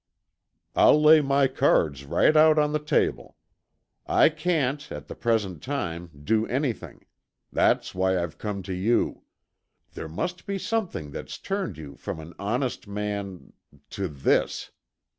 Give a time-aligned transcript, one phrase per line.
[0.75, 3.37] "I'll lay my cards right out on the table.
[4.07, 7.05] I can't, at the present time, do anything.
[7.53, 9.21] That's why I've come to you.
[9.93, 13.53] There must be something that's turned you from an honest man...
[13.91, 14.71] to this.